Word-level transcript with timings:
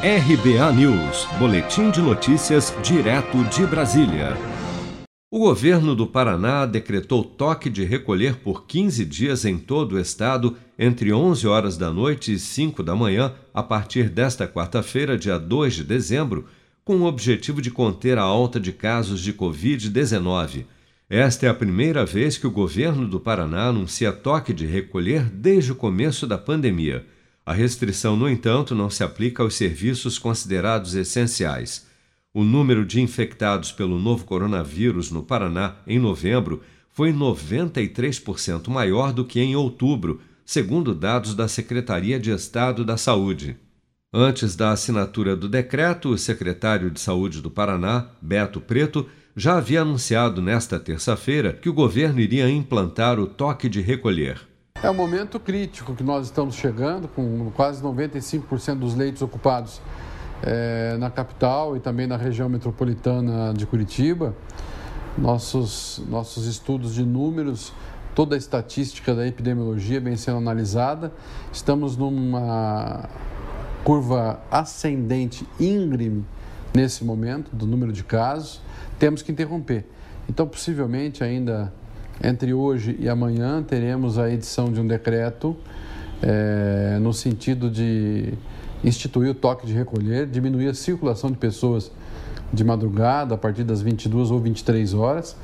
RBA 0.00 0.72
News, 0.74 1.26
Boletim 1.40 1.90
de 1.90 2.00
Notícias, 2.00 2.72
direto 2.84 3.42
de 3.46 3.66
Brasília. 3.66 4.36
O 5.28 5.40
governo 5.40 5.92
do 5.92 6.06
Paraná 6.06 6.64
decretou 6.66 7.24
toque 7.24 7.68
de 7.68 7.82
recolher 7.82 8.36
por 8.36 8.64
15 8.64 9.04
dias 9.04 9.44
em 9.44 9.58
todo 9.58 9.96
o 9.96 9.98
estado, 9.98 10.56
entre 10.78 11.12
11 11.12 11.48
horas 11.48 11.76
da 11.76 11.92
noite 11.92 12.32
e 12.32 12.38
5 12.38 12.80
da 12.84 12.94
manhã, 12.94 13.34
a 13.52 13.60
partir 13.60 14.08
desta 14.08 14.46
quarta-feira, 14.46 15.18
dia 15.18 15.36
2 15.36 15.74
de 15.74 15.82
dezembro, 15.82 16.46
com 16.84 16.98
o 16.98 17.04
objetivo 17.06 17.60
de 17.60 17.72
conter 17.72 18.18
a 18.18 18.22
alta 18.22 18.60
de 18.60 18.70
casos 18.70 19.20
de 19.20 19.32
Covid-19. 19.32 20.64
Esta 21.10 21.46
é 21.46 21.48
a 21.48 21.54
primeira 21.54 22.06
vez 22.06 22.38
que 22.38 22.46
o 22.46 22.52
governo 22.52 23.08
do 23.08 23.18
Paraná 23.18 23.64
anuncia 23.64 24.12
toque 24.12 24.52
de 24.52 24.64
recolher 24.64 25.24
desde 25.24 25.72
o 25.72 25.74
começo 25.74 26.24
da 26.24 26.38
pandemia. 26.38 27.04
A 27.48 27.54
restrição, 27.54 28.14
no 28.14 28.28
entanto, 28.28 28.74
não 28.74 28.90
se 28.90 29.02
aplica 29.02 29.42
aos 29.42 29.54
serviços 29.54 30.18
considerados 30.18 30.94
essenciais. 30.94 31.86
O 32.34 32.44
número 32.44 32.84
de 32.84 33.00
infectados 33.00 33.72
pelo 33.72 33.98
novo 33.98 34.26
coronavírus 34.26 35.10
no 35.10 35.22
Paraná 35.22 35.76
em 35.86 35.98
novembro 35.98 36.62
foi 36.90 37.10
93% 37.10 38.68
maior 38.68 39.14
do 39.14 39.24
que 39.24 39.40
em 39.40 39.56
outubro, 39.56 40.20
segundo 40.44 40.94
dados 40.94 41.34
da 41.34 41.48
Secretaria 41.48 42.20
de 42.20 42.30
Estado 42.30 42.84
da 42.84 42.98
Saúde. 42.98 43.56
Antes 44.12 44.54
da 44.54 44.72
assinatura 44.72 45.34
do 45.34 45.48
decreto, 45.48 46.10
o 46.10 46.18
secretário 46.18 46.90
de 46.90 47.00
Saúde 47.00 47.40
do 47.40 47.50
Paraná, 47.50 48.08
Beto 48.20 48.60
Preto, 48.60 49.08
já 49.34 49.56
havia 49.56 49.80
anunciado 49.80 50.42
nesta 50.42 50.78
terça-feira 50.78 51.54
que 51.54 51.70
o 51.70 51.72
governo 51.72 52.20
iria 52.20 52.50
implantar 52.50 53.18
o 53.18 53.26
toque 53.26 53.70
de 53.70 53.80
recolher. 53.80 54.38
É 54.80 54.88
um 54.88 54.94
momento 54.94 55.40
crítico 55.40 55.92
que 55.92 56.04
nós 56.04 56.26
estamos 56.26 56.54
chegando, 56.54 57.08
com 57.08 57.50
quase 57.50 57.82
95% 57.82 58.78
dos 58.78 58.94
leitos 58.94 59.20
ocupados 59.22 59.82
é, 60.40 60.96
na 61.00 61.10
capital 61.10 61.76
e 61.76 61.80
também 61.80 62.06
na 62.06 62.16
região 62.16 62.48
metropolitana 62.48 63.52
de 63.52 63.66
Curitiba. 63.66 64.36
Nossos, 65.16 66.00
nossos 66.08 66.46
estudos 66.46 66.94
de 66.94 67.04
números, 67.04 67.72
toda 68.14 68.36
a 68.36 68.38
estatística 68.38 69.16
da 69.16 69.26
epidemiologia 69.26 70.00
vem 70.00 70.16
sendo 70.16 70.38
analisada. 70.38 71.12
Estamos 71.52 71.96
numa 71.96 73.08
curva 73.82 74.40
ascendente 74.48 75.44
íngreme 75.58 76.24
nesse 76.72 77.04
momento 77.04 77.50
do 77.52 77.66
número 77.66 77.92
de 77.92 78.04
casos. 78.04 78.62
Temos 78.96 79.22
que 79.22 79.32
interromper. 79.32 79.84
Então, 80.28 80.46
possivelmente, 80.46 81.24
ainda 81.24 81.72
entre 82.22 82.52
hoje 82.52 82.96
e 82.98 83.08
amanhã, 83.08 83.62
teremos 83.62 84.18
a 84.18 84.30
edição 84.30 84.72
de 84.72 84.80
um 84.80 84.86
decreto 84.86 85.56
é, 86.22 86.98
no 87.00 87.12
sentido 87.12 87.70
de 87.70 88.34
instituir 88.82 89.30
o 89.30 89.34
toque 89.34 89.66
de 89.66 89.72
recolher, 89.72 90.26
diminuir 90.26 90.68
a 90.68 90.74
circulação 90.74 91.30
de 91.30 91.36
pessoas 91.36 91.90
de 92.52 92.64
madrugada 92.64 93.34
a 93.34 93.38
partir 93.38 93.64
das 93.64 93.80
22 93.82 94.30
ou 94.30 94.40
23 94.40 94.94
horas. 94.94 95.36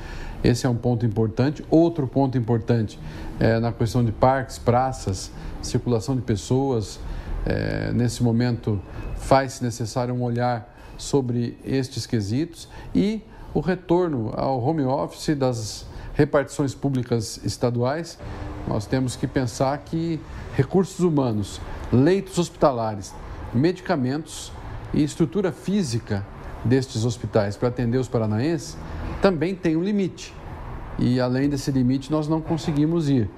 Esse 0.42 0.66
é 0.66 0.68
um 0.68 0.76
ponto 0.76 1.06
importante. 1.06 1.64
Outro 1.70 2.06
ponto 2.06 2.36
importante 2.36 2.98
é 3.38 3.58
na 3.58 3.72
questão 3.72 4.04
de 4.04 4.12
parques, 4.12 4.58
praças, 4.58 5.30
circulação 5.62 6.16
de 6.16 6.22
pessoas. 6.22 6.98
É, 7.46 7.92
nesse 7.92 8.22
momento, 8.22 8.80
faz-se 9.16 9.62
necessário 9.62 10.14
um 10.14 10.22
olhar 10.22 10.74
sobre 10.96 11.58
estes 11.64 12.06
quesitos 12.06 12.68
e 12.94 13.22
o 13.52 13.60
retorno 13.60 14.32
ao 14.34 14.62
home 14.62 14.82
office 14.82 15.36
das 15.36 15.86
repartições 16.14 16.74
públicas 16.74 17.40
estaduais. 17.44 18.18
Nós 18.66 18.86
temos 18.86 19.16
que 19.16 19.26
pensar 19.26 19.76
que 19.78 20.18
recursos 20.54 21.00
humanos, 21.00 21.60
leitos 21.92 22.38
hospitalares, 22.38 23.14
medicamentos 23.52 24.50
e 24.92 25.02
estrutura 25.02 25.52
física 25.52 26.26
destes 26.64 27.04
hospitais 27.04 27.56
para 27.56 27.68
atender 27.68 27.98
os 27.98 28.08
paranaenses 28.08 28.76
também 29.20 29.54
tem 29.54 29.76
um 29.76 29.82
limite. 29.82 30.32
E 30.98 31.20
além 31.20 31.48
desse 31.48 31.70
limite, 31.70 32.10
nós 32.10 32.28
não 32.28 32.40
conseguimos 32.40 33.08
ir. 33.08 33.28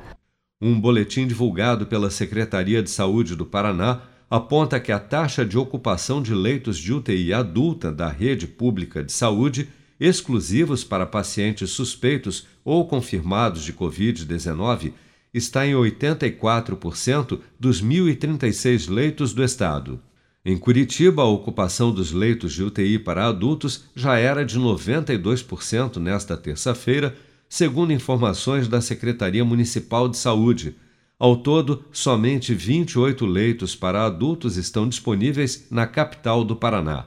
Um 0.61 0.81
boletim 0.81 1.27
divulgado 1.27 1.87
pela 1.87 2.11
Secretaria 2.11 2.83
de 2.83 2.91
Saúde 2.91 3.34
do 3.34 3.45
Paraná 3.45 4.03
aponta 4.29 4.81
que 4.81 4.91
a 4.91 4.99
taxa 4.99 5.45
de 5.45 5.56
ocupação 5.56 6.21
de 6.21 6.34
leitos 6.34 6.79
de 6.79 6.93
UTI 6.93 7.33
adulta 7.33 7.93
da 7.93 8.09
rede 8.09 8.47
pública 8.47 9.03
de 9.03 9.12
saúde, 9.12 9.69
exclusivos 9.99 10.84
para 10.84 11.07
pacientes 11.07 11.71
suspeitos 11.71 12.47
ou 12.65 12.87
confirmados 12.87 13.62
de 13.62 13.73
Covid-19, 13.73 14.93
está 15.33 15.67
em 15.67 15.73
84% 15.73 17.41
dos 17.59 17.83
1.036 17.83 18.91
leitos 18.91 19.33
do 19.33 19.45
estado. 19.45 20.01
Em 20.45 20.56
Curitiba, 20.56 21.23
a 21.23 21.27
ocupação 21.27 21.91
dos 21.91 22.12
leitos 22.12 22.53
de 22.53 22.62
UTI 22.62 22.99
para 23.01 23.27
adultos 23.27 23.85
já 23.95 24.17
era 24.17 24.45
de 24.45 24.59
92% 24.59 25.97
nesta 25.97 26.37
terça-feira, 26.37 27.17
segundo 27.49 27.93
informações 27.93 28.69
da 28.69 28.81
Secretaria 28.81 29.45
Municipal 29.45 30.09
de 30.09 30.17
Saúde. 30.17 30.77
Ao 31.19 31.37
todo, 31.37 31.85
somente 31.91 32.55
28 32.55 33.27
leitos 33.27 33.75
para 33.75 34.06
adultos 34.06 34.56
estão 34.56 34.89
disponíveis 34.89 35.67
na 35.71 35.87
capital 35.87 36.45
do 36.45 36.55
Paraná. 36.55 37.06